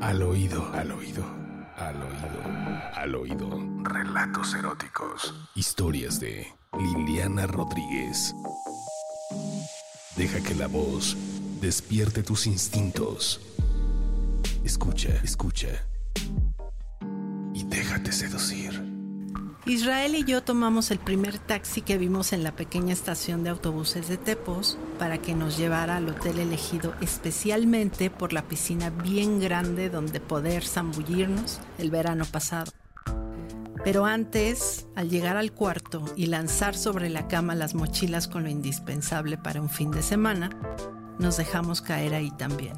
Al 0.00 0.22
oído, 0.22 0.64
al 0.74 0.92
oído, 0.92 1.24
al 1.76 1.96
oído, 1.96 2.92
al 2.94 3.14
oído. 3.16 3.48
Relatos 3.82 4.54
eróticos. 4.54 5.34
Historias 5.56 6.20
de 6.20 6.46
Liliana 6.78 7.48
Rodríguez. 7.48 8.32
Deja 10.16 10.40
que 10.40 10.54
la 10.54 10.68
voz 10.68 11.16
despierte 11.60 12.22
tus 12.22 12.46
instintos. 12.46 13.40
Escucha, 14.64 15.20
escucha. 15.24 15.84
Y 17.52 17.64
déjate 17.64 18.12
seducir. 18.12 18.77
Israel 19.68 20.14
y 20.14 20.24
yo 20.24 20.42
tomamos 20.42 20.90
el 20.90 20.98
primer 20.98 21.38
taxi 21.38 21.82
que 21.82 21.98
vimos 21.98 22.32
en 22.32 22.42
la 22.42 22.56
pequeña 22.56 22.94
estación 22.94 23.44
de 23.44 23.50
autobuses 23.50 24.08
de 24.08 24.16
Tepos 24.16 24.78
para 24.98 25.18
que 25.18 25.34
nos 25.34 25.58
llevara 25.58 25.96
al 25.96 26.08
hotel 26.08 26.38
elegido 26.38 26.94
especialmente 27.02 28.08
por 28.08 28.32
la 28.32 28.48
piscina 28.48 28.88
bien 28.88 29.40
grande 29.40 29.90
donde 29.90 30.20
poder 30.20 30.64
zambullirnos 30.64 31.60
el 31.76 31.90
verano 31.90 32.24
pasado. 32.24 32.72
Pero 33.84 34.06
antes, 34.06 34.86
al 34.96 35.10
llegar 35.10 35.36
al 35.36 35.52
cuarto 35.52 36.02
y 36.16 36.26
lanzar 36.26 36.74
sobre 36.74 37.10
la 37.10 37.28
cama 37.28 37.54
las 37.54 37.74
mochilas 37.74 38.26
con 38.26 38.44
lo 38.44 38.48
indispensable 38.48 39.36
para 39.36 39.60
un 39.60 39.68
fin 39.68 39.90
de 39.90 40.02
semana, 40.02 40.48
nos 41.18 41.36
dejamos 41.36 41.82
caer 41.82 42.14
ahí 42.14 42.30
también. 42.30 42.72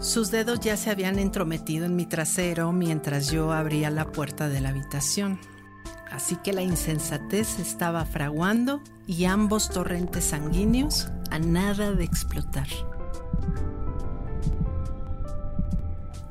Sus 0.00 0.32
dedos 0.32 0.58
ya 0.58 0.76
se 0.76 0.90
habían 0.90 1.20
entrometido 1.20 1.86
en 1.86 1.94
mi 1.94 2.06
trasero 2.06 2.72
mientras 2.72 3.30
yo 3.30 3.52
abría 3.52 3.88
la 3.90 4.10
puerta 4.10 4.48
de 4.48 4.60
la 4.60 4.70
habitación. 4.70 5.38
Así 6.10 6.36
que 6.36 6.52
la 6.52 6.62
insensatez 6.62 7.58
estaba 7.58 8.04
fraguando 8.04 8.82
y 9.06 9.24
ambos 9.24 9.70
torrentes 9.70 10.24
sanguíneos 10.24 11.08
a 11.30 11.38
nada 11.38 11.92
de 11.92 12.04
explotar. 12.04 12.68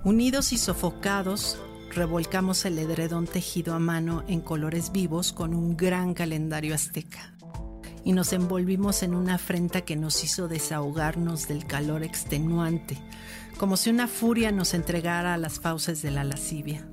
Unidos 0.03 0.53
y 0.53 0.57
sofocados, 0.57 1.59
revolcamos 1.93 2.65
el 2.65 2.79
edredón 2.79 3.27
tejido 3.27 3.73
a 3.73 3.79
mano 3.79 4.23
en 4.27 4.41
colores 4.41 4.91
vivos 4.91 5.33
con 5.33 5.53
un 5.53 5.75
gran 5.75 6.13
calendario 6.13 6.75
azteca 6.75 7.33
y 8.07 8.13
nos 8.13 8.31
envolvimos 8.31 9.03
en 9.03 9.13
una 9.13 9.35
afrenta 9.35 9.81
que 9.81 9.97
nos 9.97 10.23
hizo 10.23 10.47
desahogarnos 10.47 11.49
del 11.49 11.67
calor 11.67 12.03
extenuante, 12.03 12.97
como 13.57 13.75
si 13.75 13.89
una 13.89 14.07
furia 14.07 14.49
nos 14.53 14.73
entregara 14.73 15.33
a 15.33 15.37
las 15.37 15.59
fauces 15.59 16.01
de 16.01 16.11
la 16.11 16.23
lascivia. 16.23 16.87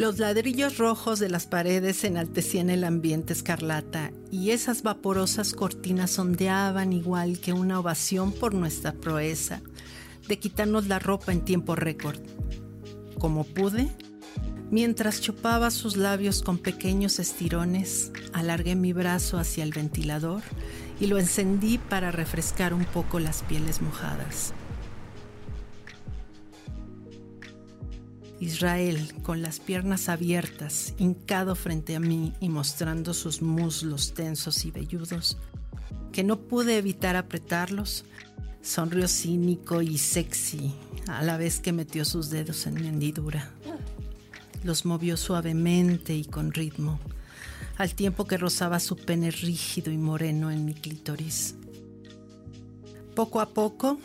Los 0.00 0.18
ladrillos 0.18 0.78
rojos 0.78 1.18
de 1.18 1.28
las 1.28 1.46
paredes 1.46 2.04
enaltecían 2.04 2.70
el 2.70 2.84
ambiente 2.84 3.34
escarlata 3.34 4.12
y 4.30 4.52
esas 4.52 4.82
vaporosas 4.82 5.52
cortinas 5.52 6.18
ondeaban 6.18 6.94
igual 6.94 7.38
que 7.38 7.52
una 7.52 7.78
ovación 7.78 8.32
por 8.32 8.54
nuestra 8.54 8.92
proeza 8.92 9.60
de 10.26 10.38
quitarnos 10.38 10.88
la 10.88 11.00
ropa 11.00 11.32
en 11.32 11.42
tiempo 11.42 11.76
récord. 11.76 12.18
Como 13.18 13.44
pude, 13.44 13.90
mientras 14.70 15.20
chupaba 15.20 15.70
sus 15.70 15.98
labios 15.98 16.40
con 16.40 16.56
pequeños 16.56 17.18
estirones, 17.18 18.10
alargué 18.32 18.76
mi 18.76 18.94
brazo 18.94 19.38
hacia 19.38 19.64
el 19.64 19.72
ventilador 19.74 20.40
y 20.98 21.08
lo 21.08 21.18
encendí 21.18 21.76
para 21.76 22.10
refrescar 22.10 22.72
un 22.72 22.86
poco 22.86 23.20
las 23.20 23.42
pieles 23.42 23.82
mojadas. 23.82 24.54
Israel, 28.40 29.12
con 29.22 29.42
las 29.42 29.60
piernas 29.60 30.08
abiertas, 30.08 30.94
hincado 30.98 31.54
frente 31.54 31.94
a 31.94 32.00
mí 32.00 32.32
y 32.40 32.48
mostrando 32.48 33.12
sus 33.12 33.42
muslos 33.42 34.14
tensos 34.14 34.64
y 34.64 34.70
velludos, 34.70 35.36
que 36.10 36.24
no 36.24 36.40
pude 36.40 36.78
evitar 36.78 37.16
apretarlos, 37.16 38.06
sonrió 38.62 39.08
cínico 39.08 39.82
y 39.82 39.98
sexy 39.98 40.72
a 41.06 41.22
la 41.22 41.36
vez 41.36 41.60
que 41.60 41.72
metió 41.72 42.04
sus 42.04 42.30
dedos 42.30 42.66
en 42.66 42.74
mi 42.74 42.88
hendidura. 42.88 43.50
Los 44.64 44.86
movió 44.86 45.18
suavemente 45.18 46.14
y 46.14 46.24
con 46.24 46.52
ritmo, 46.52 46.98
al 47.76 47.94
tiempo 47.94 48.26
que 48.26 48.38
rozaba 48.38 48.80
su 48.80 48.96
pene 48.96 49.30
rígido 49.30 49.92
y 49.92 49.98
moreno 49.98 50.50
en 50.50 50.64
mi 50.64 50.74
clítoris. 50.74 51.56
Poco 53.14 53.40
a 53.40 53.50
poco, 53.50 53.98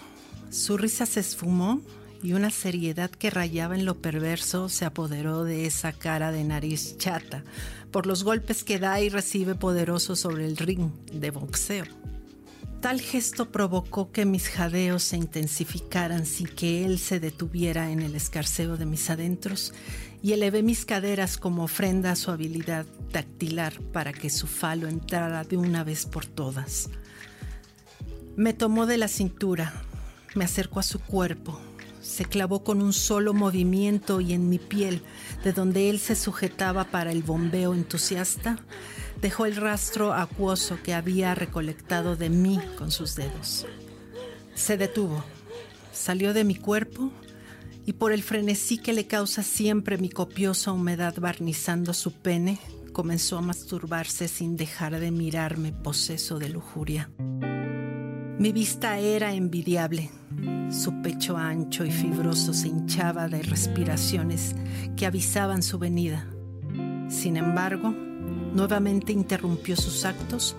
su 0.50 0.78
risa 0.78 1.06
se 1.06 1.22
esfumó 1.22 1.82
y 2.22 2.34
una 2.34 2.50
seriedad 2.50 3.09
que 3.09 3.30
rayaba 3.30 3.76
en 3.76 3.86
lo 3.86 4.02
perverso 4.02 4.70
se 4.70 4.86
apoderó 4.86 5.44
de 5.44 5.66
esa 5.66 5.94
cara 5.94 6.31
de 6.31 6.44
nariz 6.44 6.98
chata 6.98 7.44
por 7.92 8.08
los 8.08 8.24
golpes 8.24 8.64
que 8.64 8.80
da 8.80 9.00
y 9.00 9.09
recibe 9.09 9.56
poderoso 9.56 10.16
sobre 10.16 10.46
el 10.46 10.58
ring 10.58 10.92
de 11.12 11.31
boxeo. 11.31 11.86
Tal 12.81 13.02
gesto 13.02 13.52
provocó 13.52 14.12
que 14.12 14.26
mis 14.26 14.48
jadeos 14.48 15.02
se 15.02 15.18
intensificaran 15.18 16.26
sin 16.26 16.48
que 16.48 16.86
él 16.86 17.00
se 17.00 17.20
detuviera 17.20 17.92
en 17.92 18.02
el 18.02 18.14
escarceo 18.14 18.78
de 18.78 18.86
mis 18.86 19.09
adentros 19.09 19.74
y 20.22 20.34
elevé 20.34 20.62
mis 20.62 20.86
caderas 20.86 21.38
como 21.38 21.64
ofrenda 21.64 22.12
a 22.12 22.16
su 22.16 22.32
habilidad 22.32 22.86
dactilar 23.12 23.80
para 23.92 24.14
que 24.14 24.30
su 24.30 24.46
falo 24.46 24.88
entrara 24.88 25.44
de 25.44 25.58
una 25.58 25.84
vez 25.84 26.06
por 26.06 26.26
todas. 26.26 26.90
Me 28.36 28.53
tomó 28.53 28.86
de 28.86 28.97
la 28.97 29.08
cintura, 29.08 29.74
me 30.36 30.46
acercó 30.46 30.80
a 30.80 30.84
su 30.84 31.00
cuerpo, 31.00 31.59
se 32.06 32.26
clavó 32.26 32.64
con 32.64 32.84
un 32.84 32.94
solo 32.94 33.34
movimiento 33.34 34.22
y 34.22 34.34
en 34.34 34.48
mi 34.48 34.60
piel, 34.60 35.02
de 35.44 35.54
donde 35.54 35.90
él 35.90 36.00
se 36.00 36.16
sujetaba 36.16 36.84
para 36.86 37.12
el 37.12 37.24
bombeo 37.24 37.74
entusiasta, 37.74 38.60
dejó 39.22 39.48
el 39.48 39.56
rastro 39.56 40.14
acuoso 40.14 40.78
que 40.84 40.94
había 40.94 41.34
recolectado 41.34 42.16
de 42.16 42.30
mí 42.30 42.60
con 42.78 42.92
sus 42.92 43.16
dedos. 43.16 43.66
Se 44.54 44.78
detuvo, 44.78 45.24
salió 45.92 46.34
de 46.34 46.44
mi 46.44 46.54
cuerpo 46.54 47.12
y 47.88 47.94
por 47.94 48.12
el 48.12 48.22
frenesí 48.22 48.78
que 48.78 48.94
le 48.94 49.08
causa 49.08 49.42
siempre 49.42 49.98
mi 49.98 50.10
copiosa 50.10 50.72
humedad 50.72 51.16
barnizando 51.18 51.94
su 51.94 52.12
pene, 52.14 52.60
comenzó 52.94 53.40
a 53.40 53.42
masturbarse 53.42 54.28
sin 54.28 54.58
dejar 54.58 55.00
de 55.00 55.10
mirarme 55.10 55.74
poseso 55.74 56.38
de 56.38 56.50
lujuria. 56.50 57.10
Mi 58.38 58.52
vista 58.52 59.00
era 59.00 59.34
envidiable. 59.34 60.12
Su 60.70 61.02
pecho 61.02 61.38
ancho 61.38 61.86
y 61.86 61.92
fibroso 61.92 62.54
se 62.54 62.68
hinchaba 62.68 63.28
de 63.28 63.42
respiraciones 63.42 64.56
que 64.96 65.06
avisaban 65.06 65.64
su 65.64 65.80
venida. 65.80 66.28
Sin 67.10 67.38
embargo, 67.38 67.90
nuevamente 67.90 69.14
interrumpió 69.14 69.76
sus 69.76 70.06
actos 70.06 70.56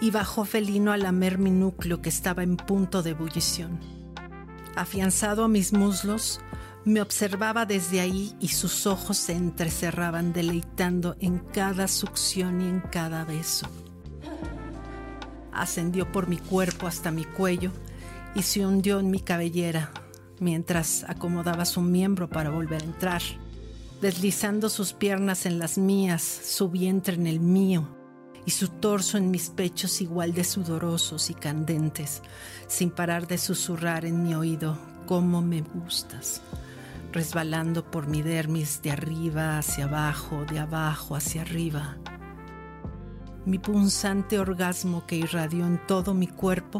y 0.00 0.10
bajó 0.10 0.44
felino 0.44 0.92
a 0.92 0.96
lamer 0.96 1.38
mi 1.38 1.50
núcleo 1.50 2.00
que 2.00 2.08
estaba 2.08 2.42
en 2.42 2.56
punto 2.56 3.02
de 3.02 3.10
ebullición. 3.10 3.78
Afianzado 4.76 5.44
a 5.44 5.48
mis 5.48 5.72
muslos, 5.72 6.40
me 6.84 7.02
observaba 7.02 7.66
desde 7.66 8.00
ahí 8.00 8.34
y 8.40 8.48
sus 8.48 8.86
ojos 8.86 9.18
se 9.18 9.32
entrecerraban 9.32 10.32
deleitando 10.32 11.16
en 11.20 11.38
cada 11.38 11.88
succión 11.88 12.60
y 12.62 12.68
en 12.68 12.80
cada 12.80 13.24
beso 13.24 13.68
ascendió 15.52 16.10
por 16.10 16.28
mi 16.28 16.38
cuerpo 16.38 16.86
hasta 16.86 17.10
mi 17.10 17.24
cuello 17.24 17.70
y 18.34 18.42
se 18.42 18.64
hundió 18.64 19.00
en 19.00 19.10
mi 19.10 19.20
cabellera 19.20 19.92
mientras 20.40 21.04
acomodaba 21.06 21.64
su 21.64 21.82
miembro 21.82 22.28
para 22.28 22.50
volver 22.50 22.82
a 22.82 22.86
entrar, 22.86 23.22
deslizando 24.00 24.68
sus 24.68 24.92
piernas 24.92 25.46
en 25.46 25.58
las 25.58 25.78
mías, 25.78 26.22
su 26.22 26.70
vientre 26.70 27.14
en 27.14 27.26
el 27.26 27.40
mío 27.40 27.96
y 28.46 28.50
su 28.52 28.68
torso 28.68 29.18
en 29.18 29.30
mis 29.30 29.50
pechos 29.50 30.00
igual 30.00 30.32
de 30.32 30.44
sudorosos 30.44 31.30
y 31.30 31.34
candentes, 31.34 32.22
sin 32.66 32.90
parar 32.90 33.26
de 33.26 33.36
susurrar 33.36 34.06
en 34.06 34.22
mi 34.22 34.34
oído, 34.34 34.78
cómo 35.06 35.42
me 35.42 35.60
gustas, 35.60 36.40
resbalando 37.12 37.90
por 37.90 38.06
mi 38.06 38.22
dermis 38.22 38.80
de 38.80 38.92
arriba 38.92 39.58
hacia 39.58 39.84
abajo, 39.84 40.44
de 40.46 40.58
abajo 40.58 41.16
hacia 41.16 41.42
arriba. 41.42 41.98
Mi 43.44 43.58
punzante 43.58 44.38
orgasmo 44.38 45.06
que 45.06 45.16
irradió 45.16 45.66
en 45.66 45.84
todo 45.86 46.14
mi 46.14 46.28
cuerpo, 46.28 46.78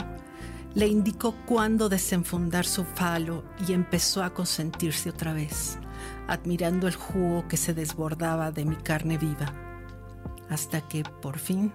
le 0.74 0.86
indicó 0.86 1.34
cuándo 1.46 1.88
desenfundar 1.88 2.64
su 2.64 2.84
falo 2.84 3.42
y 3.66 3.72
empezó 3.72 4.22
a 4.22 4.32
consentirse 4.32 5.10
otra 5.10 5.32
vez, 5.32 5.78
admirando 6.28 6.86
el 6.86 6.94
jugo 6.94 7.48
que 7.48 7.56
se 7.56 7.74
desbordaba 7.74 8.52
de 8.52 8.64
mi 8.64 8.76
carne 8.76 9.18
viva, 9.18 9.52
hasta 10.48 10.80
que, 10.80 11.02
por 11.02 11.38
fin, 11.38 11.72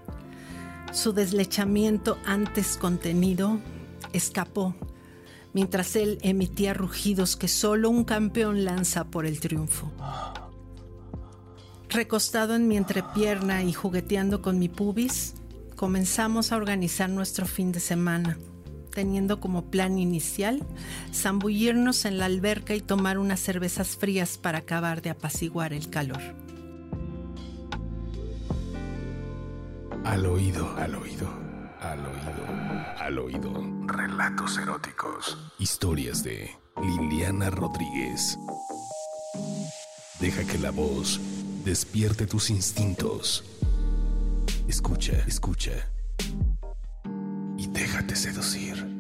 su 0.94 1.12
deslechamiento 1.12 2.18
antes 2.26 2.78
contenido 2.78 3.60
escapó, 4.14 4.76
mientras 5.54 5.96
él 5.98 6.18
emitía 6.22 6.74
rugidos 6.74 7.36
que 7.36 7.50
solo 7.50 7.90
un 7.90 8.06
campeón 8.06 8.64
lanza 8.64 9.06
por 9.06 9.26
el 9.26 9.40
triunfo. 9.42 9.92
Recostado 11.90 12.56
en 12.56 12.68
mi 12.68 12.78
entrepierna 12.78 13.64
y 13.64 13.74
jugueteando 13.74 14.42
con 14.42 14.58
mi 14.58 14.70
pubis, 14.70 15.36
comenzamos 15.76 16.52
a 16.52 16.58
organizar 16.58 17.10
nuestro 17.10 17.46
fin 17.46 17.72
de 17.72 17.80
semana, 17.80 18.38
teniendo 18.96 19.40
como 19.40 19.70
plan 19.70 20.00
inicial 20.00 20.66
zambullirnos 21.14 22.06
en 22.06 22.18
la 22.18 22.26
alberca 22.26 22.74
y 22.74 22.82
tomar 22.82 23.20
unas 23.20 23.40
cervezas 23.40 23.96
frías 23.96 24.40
para 24.40 24.60
acabar 24.60 25.04
de 25.04 25.12
apaciguar 25.12 25.74
el 25.74 25.92
calor. 25.92 26.22
Al 30.04 30.26
oído, 30.26 30.76
al 30.78 30.96
oído, 30.96 31.28
al 31.82 32.00
oído, 32.00 32.46
al 32.98 33.20
oído. 33.20 33.54
Relatos 33.86 34.58
eróticos. 34.58 35.38
Historias 35.60 36.24
de 36.24 36.50
Liliana 36.82 37.50
Rodríguez. 37.50 38.38
Deja 40.20 40.44
que 40.46 40.58
la 40.58 40.72
voz 40.72 41.20
despierte 41.64 42.26
tus 42.26 42.50
instintos. 42.50 43.44
Escucha, 44.68 45.24
escucha. 45.28 45.95
Déjate 47.96 48.16
seducir. 48.16 48.95